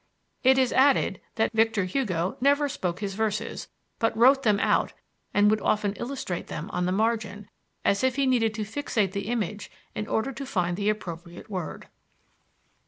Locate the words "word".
11.51-11.87